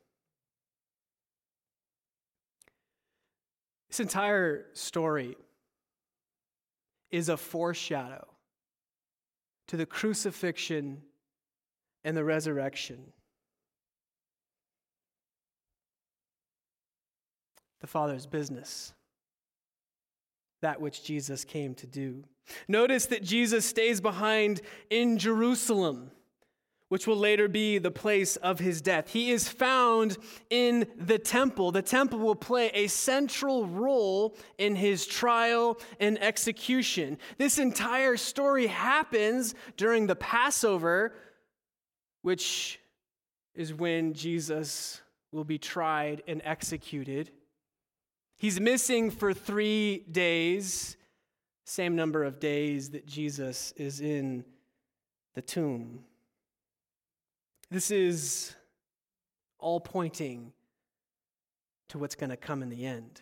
This 3.95 4.01
entire 4.01 4.65
story 4.73 5.37
is 7.11 7.29
a 7.29 7.37
foreshadow 7.37 8.27
to 9.67 9.77
the 9.77 9.85
crucifixion 9.85 11.01
and 12.03 12.17
the 12.17 12.25
resurrection. 12.25 13.13
The 17.79 17.87
Father's 17.87 18.25
business, 18.25 18.93
that 20.61 20.81
which 20.81 21.01
Jesus 21.01 21.45
came 21.45 21.73
to 21.75 21.87
do. 21.87 22.25
Notice 22.67 23.05
that 23.05 23.23
Jesus 23.23 23.65
stays 23.65 24.01
behind 24.01 24.59
in 24.89 25.17
Jerusalem 25.17 26.11
which 26.95 27.07
will 27.07 27.17
later 27.17 27.49
be 27.49 27.77
the 27.77 27.91
place 27.91 28.37
of 28.37 28.57
his 28.57 28.79
death. 28.79 29.09
He 29.09 29.29
is 29.29 29.49
found 29.49 30.17
in 30.49 30.87
the 30.97 31.19
temple. 31.19 31.73
The 31.73 31.81
temple 31.81 32.19
will 32.19 32.37
play 32.37 32.71
a 32.73 32.87
central 32.87 33.67
role 33.67 34.33
in 34.57 34.77
his 34.77 35.05
trial 35.05 35.77
and 35.99 36.17
execution. 36.23 37.17
This 37.37 37.59
entire 37.59 38.15
story 38.15 38.67
happens 38.67 39.55
during 39.75 40.07
the 40.07 40.15
Passover, 40.15 41.13
which 42.21 42.79
is 43.55 43.73
when 43.73 44.13
Jesus 44.13 45.01
will 45.33 45.43
be 45.43 45.57
tried 45.57 46.23
and 46.29 46.41
executed. 46.45 47.29
He's 48.37 48.61
missing 48.61 49.11
for 49.11 49.33
three 49.33 50.05
days, 50.09 50.95
same 51.65 51.97
number 51.97 52.23
of 52.23 52.39
days 52.39 52.91
that 52.91 53.05
Jesus 53.05 53.73
is 53.75 53.99
in 53.99 54.45
the 55.33 55.41
tomb. 55.41 56.05
This 57.72 57.91
is 57.91 58.55
all 59.60 59.79
pointing 59.79 60.53
to 61.89 61.98
what's 61.98 62.15
going 62.15 62.29
to 62.29 62.38
come 62.38 62.62
in 62.62 62.69
the 62.69 62.86
end. 62.86 63.22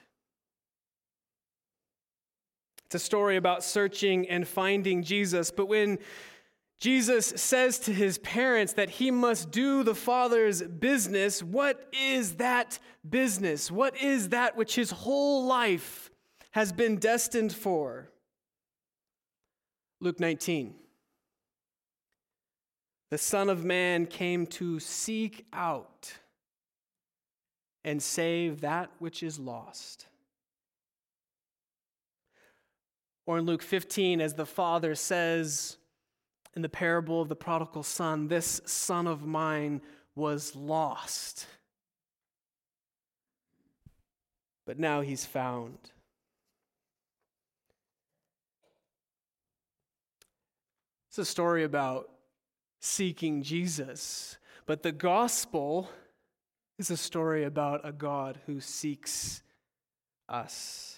It's 2.85 2.95
a 2.95 2.99
story 2.99 3.37
about 3.37 3.63
searching 3.63 4.29
and 4.29 4.47
finding 4.47 5.03
Jesus, 5.03 5.49
but 5.49 5.67
when 5.67 5.97
Jesus 6.79 7.27
says 7.37 7.79
to 7.79 7.93
his 7.93 8.17
parents 8.17 8.73
that 8.73 8.89
he 8.89 9.09
must 9.09 9.51
do 9.51 9.83
the 9.83 9.95
Father's 9.95 10.61
business, 10.61 11.41
what 11.41 11.89
is 11.93 12.35
that 12.35 12.77
business? 13.09 13.71
What 13.71 13.95
is 14.01 14.29
that 14.29 14.57
which 14.57 14.75
his 14.75 14.91
whole 14.91 15.45
life 15.45 16.11
has 16.51 16.73
been 16.73 16.97
destined 16.97 17.53
for? 17.53 18.11
Luke 20.01 20.19
19. 20.19 20.75
The 23.13 23.19
Son 23.19 23.47
of 23.47 23.63
Man 23.63 24.07
came 24.07 24.47
to 24.47 24.79
seek 24.79 25.45
out 25.53 26.15
and 27.85 28.01
save 28.01 28.61
that 28.61 28.89
which 28.97 29.21
is 29.21 29.37
lost. 29.37 30.07
Or 33.27 33.37
in 33.37 33.45
Luke 33.45 33.61
15, 33.61 34.19
as 34.19 34.33
the 34.33 34.47
Father 34.47 34.95
says 34.95 35.77
in 36.55 36.63
the 36.63 36.69
parable 36.69 37.21
of 37.21 37.29
the 37.29 37.35
prodigal 37.35 37.83
son, 37.83 38.29
this 38.29 38.61
son 38.65 39.05
of 39.05 39.23
mine 39.27 39.83
was 40.15 40.55
lost, 40.55 41.45
but 44.65 44.79
now 44.79 45.01
he's 45.01 45.23
found. 45.23 45.77
It's 51.09 51.19
a 51.19 51.25
story 51.25 51.63
about 51.63 52.09
seeking 52.83 53.41
Jesus. 53.43 54.37
But 54.65 54.83
the 54.83 54.91
gospel 54.91 55.89
is 56.77 56.91
a 56.91 56.97
story 56.97 57.45
about 57.45 57.81
a 57.85 57.93
God 57.93 58.39
who 58.45 58.59
seeks 58.59 59.41
us. 60.27 60.97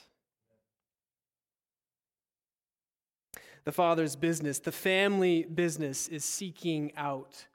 The 3.66 3.72
father's 3.72 4.16
business, 4.16 4.58
the 4.60 4.72
family 4.72 5.44
business, 5.44 6.08
is 6.08 6.26
seeking 6.26 6.92
out 6.98 7.46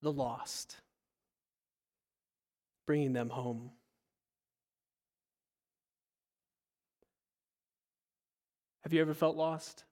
the 0.00 0.12
lost, 0.12 0.76
bringing 2.86 3.12
them 3.12 3.28
home. 3.28 3.70
Have 8.82 8.94
you 8.94 9.00
ever 9.00 9.14
felt 9.14 9.36
lost? 9.36 9.84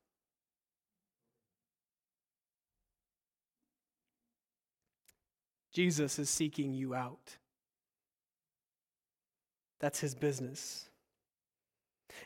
Jesus 5.72 6.18
is 6.18 6.28
seeking 6.28 6.74
you 6.74 6.94
out. 6.94 7.36
That's 9.80 10.00
his 10.00 10.14
business. 10.14 10.88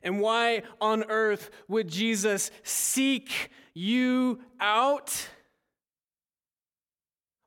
And 0.02 0.20
why 0.20 0.62
on 0.80 1.04
earth 1.09 1.50
would 1.68 1.88
Jesus 1.88 2.50
seek 2.62 3.50
you 3.72 4.40
out? 4.61 5.28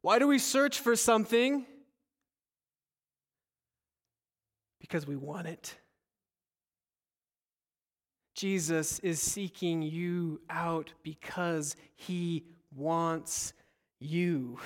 Why 0.02 0.20
do 0.20 0.28
we 0.28 0.40
search 0.40 0.80
for 0.80 0.96
something? 0.96 1.66
Because 4.80 5.06
we 5.06 5.16
want 5.16 5.48
it. 5.48 5.78
Jesus 8.36 9.00
is 9.00 9.22
seeking 9.22 9.82
you 9.82 10.40
out 10.50 10.94
because 11.04 11.76
he 11.96 12.46
wants 12.74 13.52
you. 14.00 14.58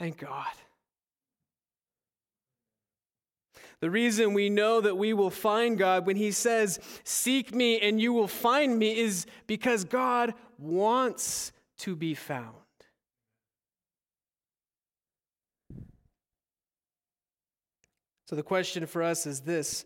Thank 0.00 0.16
God. 0.16 0.46
The 3.80 3.90
reason 3.90 4.32
we 4.32 4.48
know 4.48 4.80
that 4.80 4.96
we 4.96 5.12
will 5.12 5.28
find 5.28 5.76
God 5.76 6.06
when 6.06 6.16
He 6.16 6.32
says, 6.32 6.80
Seek 7.04 7.54
me 7.54 7.78
and 7.78 8.00
you 8.00 8.14
will 8.14 8.26
find 8.26 8.78
me, 8.78 8.98
is 8.98 9.26
because 9.46 9.84
God 9.84 10.32
wants 10.56 11.52
to 11.80 11.94
be 11.94 12.14
found. 12.14 12.54
So 18.24 18.36
the 18.36 18.42
question 18.42 18.86
for 18.86 19.02
us 19.02 19.26
is 19.26 19.42
this 19.42 19.84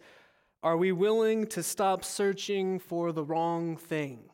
Are 0.62 0.76
we 0.76 0.92
willing 0.92 1.48
to 1.48 1.62
stop 1.64 2.04
searching 2.04 2.78
for 2.78 3.10
the 3.10 3.24
wrong 3.24 3.76
thing? 3.76 4.30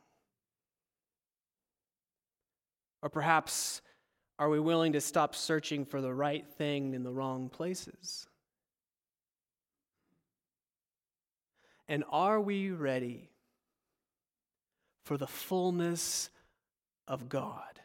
Or 3.01 3.09
perhaps 3.09 3.81
are 4.41 4.49
we 4.49 4.59
willing 4.59 4.95
to 4.95 5.03
stop 5.03 5.35
searching 5.35 5.85
for 5.85 6.01
the 6.01 6.15
right 6.15 6.49
thing 6.57 6.95
in 6.95 7.03
the 7.03 7.13
wrong 7.13 7.51
places? 7.51 8.27
And 11.87 12.05
are 12.11 12.41
we 12.41 12.71
ready 12.71 13.29
for 15.05 15.19
the 15.19 15.27
fullness 15.27 16.31
of 17.07 17.29
God 17.29 17.81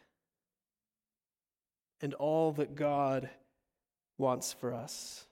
and 2.00 2.14
all 2.14 2.54
that 2.54 2.74
God 2.74 3.30
wants 4.18 4.54
for 4.54 4.74
us? 4.74 5.26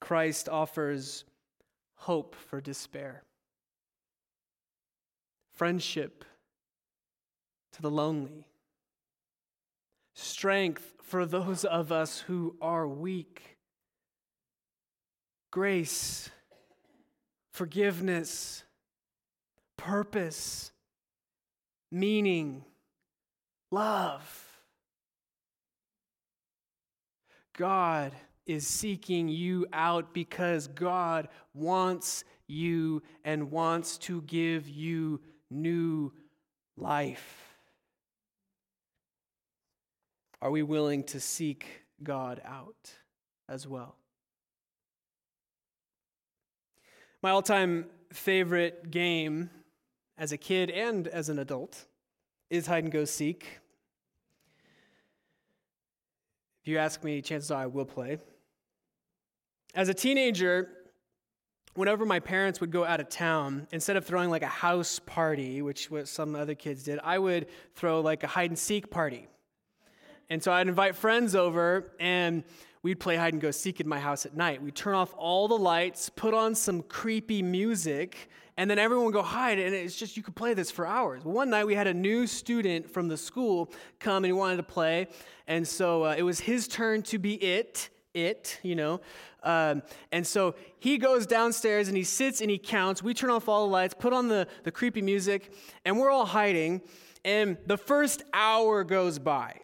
Christ 0.00 0.48
offers 0.48 1.24
hope 1.96 2.36
for 2.36 2.60
despair, 2.60 3.24
friendship 5.56 6.24
to 7.72 7.82
the 7.82 7.90
lonely, 7.90 8.46
strength 10.14 10.94
for 11.02 11.24
those 11.24 11.64
of 11.64 11.92
us 11.92 12.20
who 12.20 12.56
are 12.60 12.86
weak, 12.86 13.56
grace, 15.50 16.30
forgiveness, 17.52 18.64
purpose, 19.76 20.70
meaning, 21.90 22.64
love. 23.70 24.44
God 27.56 28.12
is 28.46 28.66
seeking 28.66 29.28
you 29.28 29.66
out 29.72 30.14
because 30.14 30.68
God 30.68 31.28
wants 31.54 32.24
you 32.46 33.02
and 33.24 33.50
wants 33.50 33.98
to 33.98 34.22
give 34.22 34.68
you 34.68 35.20
new 35.50 36.12
life. 36.76 37.47
Are 40.40 40.50
we 40.50 40.62
willing 40.62 41.02
to 41.04 41.20
seek 41.20 41.82
God 42.02 42.40
out 42.44 42.92
as 43.48 43.66
well? 43.66 43.96
My 47.22 47.30
all 47.30 47.42
time 47.42 47.86
favorite 48.12 48.90
game 48.90 49.50
as 50.16 50.30
a 50.30 50.36
kid 50.36 50.70
and 50.70 51.08
as 51.08 51.28
an 51.28 51.38
adult 51.38 51.86
is 52.50 52.66
hide 52.66 52.84
and 52.84 52.92
go 52.92 53.04
seek. 53.04 53.58
If 56.62 56.68
you 56.68 56.78
ask 56.78 57.02
me, 57.02 57.20
chances 57.20 57.50
are 57.50 57.62
I 57.62 57.66
will 57.66 57.84
play. 57.84 58.18
As 59.74 59.88
a 59.88 59.94
teenager, 59.94 60.70
whenever 61.74 62.06
my 62.06 62.20
parents 62.20 62.60
would 62.60 62.70
go 62.70 62.84
out 62.84 63.00
of 63.00 63.08
town, 63.08 63.66
instead 63.72 63.96
of 63.96 64.04
throwing 64.04 64.30
like 64.30 64.42
a 64.42 64.46
house 64.46 64.98
party, 65.00 65.62
which 65.62 65.90
what 65.90 66.08
some 66.08 66.34
other 66.34 66.54
kids 66.54 66.84
did, 66.84 67.00
I 67.02 67.18
would 67.18 67.46
throw 67.74 68.00
like 68.00 68.22
a 68.22 68.26
hide 68.28 68.50
and 68.50 68.58
seek 68.58 68.90
party. 68.90 69.28
And 70.30 70.42
so 70.42 70.52
I'd 70.52 70.68
invite 70.68 70.94
friends 70.94 71.34
over 71.34 71.92
and 71.98 72.44
we'd 72.82 73.00
play 73.00 73.16
hide 73.16 73.32
and 73.32 73.40
go 73.40 73.50
seek 73.50 73.80
in 73.80 73.88
my 73.88 73.98
house 73.98 74.26
at 74.26 74.36
night. 74.36 74.62
We'd 74.62 74.74
turn 74.74 74.94
off 74.94 75.14
all 75.16 75.48
the 75.48 75.58
lights, 75.58 76.10
put 76.10 76.34
on 76.34 76.54
some 76.54 76.82
creepy 76.82 77.42
music, 77.42 78.28
and 78.58 78.70
then 78.70 78.78
everyone 78.78 79.06
would 79.06 79.14
go 79.14 79.22
hide. 79.22 79.58
And 79.58 79.74
it's 79.74 79.96
just, 79.96 80.16
you 80.16 80.22
could 80.22 80.36
play 80.36 80.52
this 80.52 80.70
for 80.70 80.86
hours. 80.86 81.24
One 81.24 81.48
night 81.48 81.66
we 81.66 81.74
had 81.74 81.86
a 81.86 81.94
new 81.94 82.26
student 82.26 82.90
from 82.90 83.08
the 83.08 83.16
school 83.16 83.72
come 84.00 84.18
and 84.18 84.26
he 84.26 84.32
wanted 84.32 84.56
to 84.56 84.62
play. 84.64 85.08
And 85.46 85.66
so 85.66 86.04
uh, 86.04 86.14
it 86.18 86.22
was 86.22 86.40
his 86.40 86.68
turn 86.68 87.02
to 87.04 87.18
be 87.18 87.34
it, 87.34 87.88
it, 88.14 88.58
you 88.62 88.74
know. 88.74 89.00
Um, 89.44 89.82
and 90.12 90.26
so 90.26 90.56
he 90.78 90.98
goes 90.98 91.26
downstairs 91.26 91.88
and 91.88 91.96
he 91.96 92.04
sits 92.04 92.40
and 92.40 92.50
he 92.50 92.58
counts. 92.58 93.02
We 93.02 93.14
turn 93.14 93.30
off 93.30 93.48
all 93.48 93.66
the 93.66 93.72
lights, 93.72 93.94
put 93.98 94.12
on 94.12 94.28
the, 94.28 94.46
the 94.64 94.72
creepy 94.72 95.00
music, 95.00 95.52
and 95.84 95.98
we're 95.98 96.10
all 96.10 96.26
hiding. 96.26 96.82
And 97.24 97.56
the 97.66 97.78
first 97.78 98.24
hour 98.34 98.84
goes 98.84 99.18
by. 99.18 99.60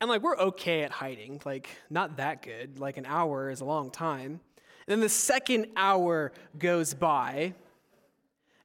And 0.00 0.10
like, 0.10 0.22
we're 0.22 0.36
okay 0.36 0.82
at 0.82 0.90
hiding, 0.90 1.40
like, 1.44 1.68
not 1.88 2.16
that 2.18 2.42
good. 2.42 2.78
Like, 2.78 2.96
an 2.96 3.06
hour 3.06 3.50
is 3.50 3.60
a 3.60 3.64
long 3.64 3.90
time. 3.90 4.40
And 4.86 4.92
then 4.92 5.00
the 5.00 5.08
second 5.08 5.68
hour 5.76 6.32
goes 6.58 6.92
by. 6.92 7.54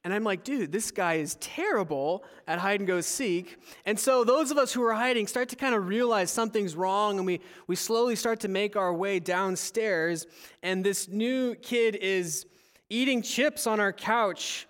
And 0.03 0.13
I'm 0.13 0.23
like, 0.23 0.43
dude, 0.43 0.71
this 0.71 0.91
guy 0.91 1.15
is 1.15 1.35
terrible 1.35 2.23
at 2.47 2.57
hide 2.57 2.79
and 2.79 2.87
go 2.87 3.01
seek. 3.01 3.57
And 3.85 3.99
so 3.99 4.23
those 4.23 4.49
of 4.49 4.57
us 4.57 4.71
who 4.71 4.81
are 4.83 4.93
hiding 4.93 5.27
start 5.27 5.49
to 5.49 5.55
kind 5.55 5.75
of 5.75 5.87
realize 5.87 6.31
something's 6.31 6.75
wrong, 6.75 7.17
and 7.17 7.25
we, 7.25 7.41
we 7.67 7.75
slowly 7.75 8.15
start 8.15 8.39
to 8.41 8.47
make 8.47 8.75
our 8.75 8.93
way 8.93 9.19
downstairs. 9.19 10.25
And 10.63 10.83
this 10.83 11.09
new 11.09 11.55
kid 11.55 11.95
is 11.95 12.45
eating 12.89 13.21
chips 13.21 13.67
on 13.67 13.79
our 13.79 13.93
couch 13.93 14.67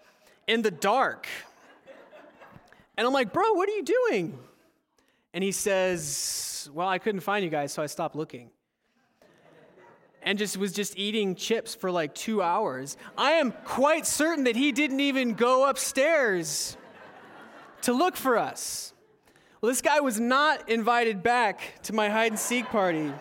in 0.47 0.61
the 0.61 0.71
dark. 0.71 1.27
And 2.97 3.07
I'm 3.07 3.13
like, 3.13 3.31
bro, 3.31 3.53
what 3.53 3.69
are 3.69 3.73
you 3.73 3.83
doing? 3.83 4.37
And 5.39 5.43
he 5.45 5.53
says, 5.53 6.69
Well, 6.73 6.89
I 6.89 6.97
couldn't 6.97 7.21
find 7.21 7.45
you 7.45 7.49
guys, 7.49 7.71
so 7.71 7.81
I 7.81 7.85
stopped 7.85 8.13
looking. 8.13 8.49
And 10.21 10.37
just 10.37 10.57
was 10.57 10.73
just 10.73 10.97
eating 10.99 11.33
chips 11.33 11.73
for 11.73 11.89
like 11.89 12.13
two 12.13 12.41
hours. 12.41 12.97
I 13.17 13.31
am 13.31 13.53
quite 13.63 14.05
certain 14.05 14.43
that 14.43 14.57
he 14.57 14.73
didn't 14.73 14.99
even 14.99 15.35
go 15.35 15.69
upstairs 15.69 16.75
to 17.83 17.93
look 17.93 18.17
for 18.17 18.37
us. 18.37 18.91
Well, 19.61 19.71
this 19.71 19.81
guy 19.81 20.01
was 20.01 20.19
not 20.19 20.67
invited 20.67 21.23
back 21.23 21.83
to 21.83 21.93
my 21.93 22.09
hide 22.09 22.33
and 22.33 22.37
seek 22.37 22.65
party. 22.65 23.13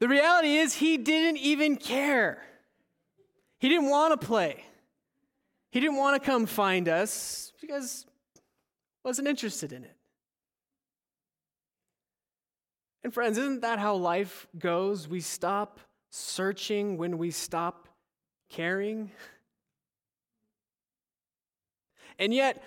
The 0.00 0.08
reality 0.08 0.58
is, 0.58 0.74
he 0.74 0.98
didn't 0.98 1.38
even 1.38 1.76
care. 1.76 2.42
He 3.58 3.70
didn't 3.70 3.88
want 3.88 4.20
to 4.20 4.26
play. 4.26 4.66
He 5.70 5.80
didn't 5.80 5.96
want 5.96 6.22
to 6.22 6.30
come 6.30 6.44
find 6.44 6.90
us 6.90 7.54
because 7.62 8.04
wasn't 9.08 9.26
interested 9.26 9.72
in 9.72 9.84
it. 9.84 9.96
And 13.02 13.14
friends, 13.14 13.38
isn't 13.38 13.62
that 13.62 13.78
how 13.78 13.94
life 13.94 14.46
goes? 14.58 15.08
We 15.08 15.20
stop 15.20 15.80
searching 16.10 16.98
when 16.98 17.16
we 17.16 17.30
stop 17.30 17.88
caring. 18.50 19.10
And 22.20 22.34
yet, 22.34 22.60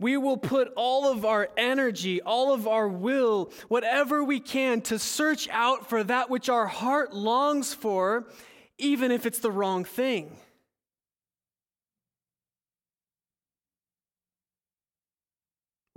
we 0.00 0.16
will 0.16 0.38
put 0.38 0.72
all 0.74 1.12
of 1.12 1.26
our 1.26 1.50
energy, 1.58 2.22
all 2.22 2.54
of 2.54 2.66
our 2.66 2.88
will, 2.88 3.52
whatever 3.68 4.24
we 4.24 4.40
can 4.40 4.80
to 4.80 4.98
search 4.98 5.46
out 5.50 5.90
for 5.90 6.02
that 6.04 6.30
which 6.30 6.48
our 6.48 6.66
heart 6.66 7.12
longs 7.12 7.74
for, 7.74 8.26
even 8.78 9.10
if 9.10 9.26
it's 9.26 9.40
the 9.40 9.50
wrong 9.50 9.84
thing. 9.84 10.38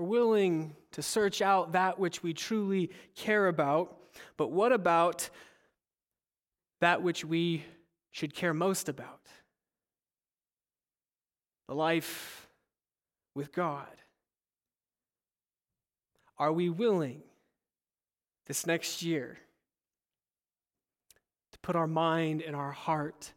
We're 0.01 0.07
willing 0.07 0.75
to 0.93 1.03
search 1.03 1.43
out 1.43 1.73
that 1.73 1.99
which 1.99 2.23
we 2.23 2.33
truly 2.33 2.89
care 3.13 3.47
about, 3.47 3.95
but 4.35 4.49
what 4.49 4.71
about 4.71 5.29
that 6.79 7.03
which 7.03 7.23
we 7.23 7.63
should 8.09 8.33
care 8.33 8.51
most 8.51 8.89
about? 8.89 9.21
The 11.67 11.75
life 11.75 12.47
with 13.35 13.53
God. 13.53 13.85
Are 16.39 16.51
we 16.51 16.67
willing 16.69 17.21
this 18.47 18.65
next 18.65 19.03
year 19.03 19.37
to 21.51 21.59
put 21.59 21.75
our 21.75 21.85
mind 21.85 22.41
and 22.41 22.55
our 22.55 22.71
heart, 22.71 23.33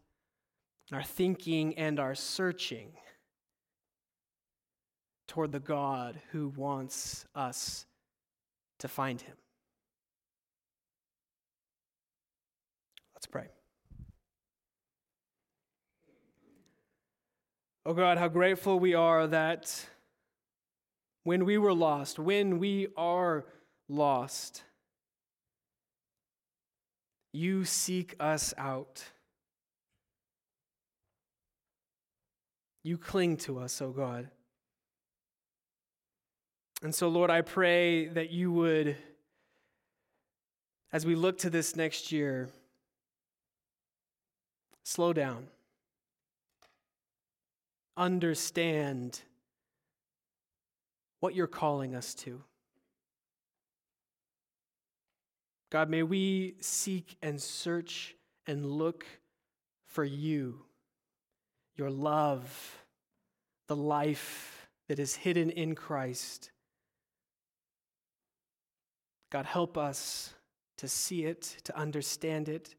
our 0.95 1.03
thinking 1.03 1.75
and 1.75 2.01
our 2.01 2.15
searching 2.15 2.95
toward 5.27 5.53
the 5.53 5.61
God 5.61 6.21
who 6.33 6.49
wants 6.49 7.25
us 7.35 7.87
to 8.79 8.89
find 8.89 9.21
him. 9.21 9.37
Let's 13.15 13.27
pray. 13.27 13.47
Oh 17.87 17.95
God, 17.95 18.19
how 18.19 18.29
grateful 18.29 18.79
we 18.79 18.95
are 18.95 19.27
that 19.27 19.87
when 21.23 21.45
we 21.45 21.59
were 21.59 21.73
lost, 21.73 22.19
when 22.19 22.59
we 22.59 22.89
are 22.97 23.47
lost, 23.89 24.63
you 27.33 27.65
seek 27.65 28.15
us 28.21 28.55
out. 28.57 29.05
You 32.83 32.99
cling 32.99 33.39
to 33.39 33.59
us, 33.59 33.81
oh 33.81 33.91
God. 33.91 34.29
And 36.85 36.95
so, 36.95 37.09
Lord, 37.09 37.31
I 37.31 37.41
pray 37.41 38.09
that 38.09 38.29
you 38.29 38.53
would, 38.53 38.99
as 40.93 41.07
we 41.07 41.15
look 41.15 41.39
to 41.39 41.49
this 41.49 41.75
next 41.75 42.13
year, 42.13 42.51
slow 44.83 45.15
down, 45.15 45.47
understand 47.97 49.23
what 51.21 51.35
you're 51.35 51.47
calling 51.47 51.95
us 51.95 52.13
to. 52.17 52.43
God, 55.71 55.89
may 55.89 56.03
we 56.03 56.57
seek 56.61 57.17
and 57.23 57.41
search 57.41 58.15
and 58.47 58.67
look 58.67 59.07
for 59.87 60.05
you, 60.05 60.59
your 61.79 61.89
love, 61.89 62.77
the 63.69 63.77
life 63.77 64.69
that 64.89 64.99
is 64.99 65.15
hidden 65.17 65.49
in 65.49 65.75
Christ. 65.75 66.51
God, 69.35 69.47
help 69.47 69.77
us 69.77 70.33
to 70.77 70.87
see 70.87 71.25
it, 71.25 71.57
to 71.65 71.77
understand 71.77 72.49
it, 72.49 72.77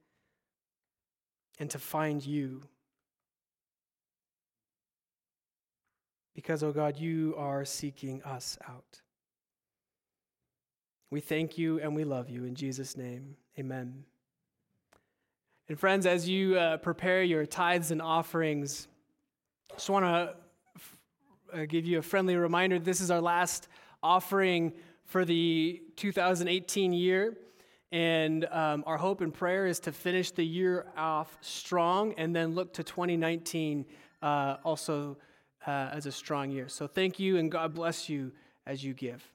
and 1.60 1.70
to 1.70 1.78
find 1.78 2.26
you. 2.26 2.62
Because, 6.34 6.64
oh 6.64 6.72
God, 6.72 6.98
you 6.98 7.36
are 7.38 7.66
seeking 7.66 8.24
us 8.24 8.58
out. 8.70 9.02
We 11.12 11.20
thank 11.20 11.58
you 11.58 11.82
and 11.82 11.94
we 11.94 12.06
love 12.06 12.30
you. 12.30 12.46
In 12.46 12.56
Jesus' 12.56 12.96
name, 12.96 13.36
amen. 13.60 14.06
And, 15.68 15.78
friends, 15.78 16.06
as 16.06 16.30
you 16.30 16.58
uh, 16.58 16.78
prepare 16.78 17.22
your 17.22 17.46
tithes 17.46 17.92
and 17.92 18.02
offerings, 18.02 18.88
I 19.74 19.76
just 19.76 19.90
want 19.90 20.06
to 20.06 21.60
uh, 21.60 21.66
give 21.66 21.86
you 21.86 21.98
a 21.98 22.02
friendly 22.02 22.38
reminder 22.38 22.80
this 22.80 23.02
is 23.02 23.12
our 23.12 23.20
last 23.20 23.68
offering 24.02 24.72
for 25.06 25.26
the 25.26 25.82
2018 25.96 26.94
year. 26.94 27.36
And 27.92 28.46
um, 28.46 28.84
our 28.86 28.98
hope 28.98 29.22
and 29.22 29.34
prayer 29.34 29.66
is 29.66 29.80
to 29.82 29.92
finish 29.92 30.32
the 30.32 30.46
year 30.46 30.86
off 30.98 31.38
strong 31.42 32.14
and 32.18 32.36
then 32.36 32.54
look 32.54 32.74
to 32.74 32.84
2019 32.84 33.86
uh, 34.22 34.58
also 34.64 35.18
uh, 35.66 35.90
as 35.94 36.06
a 36.06 36.12
strong 36.12 36.50
year. 36.50 36.68
So 36.68 36.88
thank 36.88 37.20
you 37.20 37.38
and 37.38 37.52
God 37.52 37.74
bless 37.74 38.10
you 38.10 38.32
as 38.66 38.84
you 38.84 38.94
give. 38.94 39.35